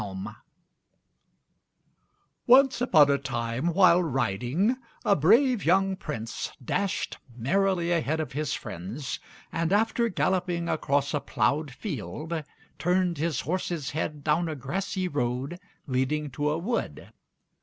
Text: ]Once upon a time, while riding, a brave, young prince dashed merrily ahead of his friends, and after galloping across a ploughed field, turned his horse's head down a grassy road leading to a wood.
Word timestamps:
]Once 2.47 2.81
upon 2.81 3.11
a 3.11 3.19
time, 3.19 3.67
while 3.67 4.01
riding, 4.01 4.75
a 5.05 5.15
brave, 5.15 5.63
young 5.63 5.95
prince 5.95 6.51
dashed 6.65 7.19
merrily 7.37 7.91
ahead 7.91 8.19
of 8.19 8.31
his 8.31 8.51
friends, 8.55 9.19
and 9.51 9.71
after 9.71 10.09
galloping 10.09 10.67
across 10.67 11.13
a 11.13 11.19
ploughed 11.19 11.69
field, 11.69 12.43
turned 12.79 13.19
his 13.19 13.41
horse's 13.41 13.91
head 13.91 14.23
down 14.23 14.49
a 14.49 14.55
grassy 14.55 15.07
road 15.07 15.59
leading 15.85 16.31
to 16.31 16.49
a 16.49 16.57
wood. 16.57 17.13